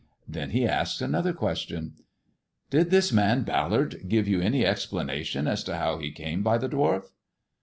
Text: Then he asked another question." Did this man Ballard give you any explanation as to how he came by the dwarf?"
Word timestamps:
Then 0.27 0.49
he 0.49 0.65
asked 0.67 0.99
another 0.99 1.31
question." 1.31 1.93
Did 2.71 2.89
this 2.89 3.11
man 3.13 3.43
Ballard 3.43 4.09
give 4.09 4.27
you 4.27 4.41
any 4.41 4.65
explanation 4.65 5.47
as 5.47 5.63
to 5.65 5.77
how 5.77 5.99
he 5.99 6.09
came 6.11 6.41
by 6.41 6.57
the 6.57 6.67
dwarf?" 6.69 7.11